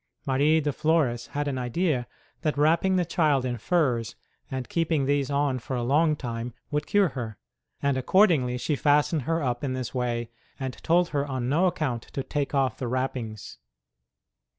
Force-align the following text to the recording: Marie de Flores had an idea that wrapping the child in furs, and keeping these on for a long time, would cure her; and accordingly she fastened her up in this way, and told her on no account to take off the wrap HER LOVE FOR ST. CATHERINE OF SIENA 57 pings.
Marie 0.25 0.59
de 0.59 0.73
Flores 0.73 1.27
had 1.27 1.47
an 1.47 1.59
idea 1.59 2.07
that 2.41 2.57
wrapping 2.57 2.95
the 2.95 3.05
child 3.05 3.45
in 3.45 3.55
furs, 3.59 4.15
and 4.49 4.67
keeping 4.67 5.05
these 5.05 5.29
on 5.29 5.59
for 5.59 5.75
a 5.75 5.83
long 5.83 6.15
time, 6.15 6.55
would 6.71 6.87
cure 6.87 7.09
her; 7.09 7.37
and 7.83 7.97
accordingly 7.97 8.57
she 8.57 8.75
fastened 8.75 9.21
her 9.21 9.43
up 9.43 9.63
in 9.63 9.73
this 9.73 9.93
way, 9.93 10.31
and 10.59 10.73
told 10.81 11.09
her 11.09 11.23
on 11.27 11.47
no 11.47 11.67
account 11.67 12.01
to 12.01 12.23
take 12.23 12.55
off 12.55 12.79
the 12.79 12.87
wrap 12.87 13.13
HER 13.13 13.19
LOVE 13.21 13.29
FOR 13.29 13.37
ST. 13.37 13.37
CATHERINE 13.37 13.37
OF 13.37 13.37
SIENA 13.37 13.57
57 13.57 13.57
pings. 13.61 14.47